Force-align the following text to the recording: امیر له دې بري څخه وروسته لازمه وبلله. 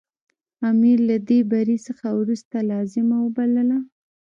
امیر 0.69 0.97
له 1.09 1.17
دې 1.29 1.39
بري 1.51 1.77
څخه 1.87 2.07
وروسته 2.19 2.57
لازمه 2.71 3.17
وبلله. 3.21 3.77